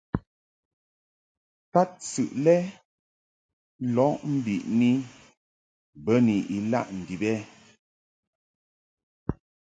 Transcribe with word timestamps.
Tadsɨʼ 1.71 2.31
lɛ 2.45 2.55
lɔʼ 3.95 4.11
mbiʼni 4.35 4.89
bə 6.03 6.13
ni 6.25 6.35
ilaʼ 6.57 6.87
ndib 6.99 7.21
ɛ? 7.33 7.35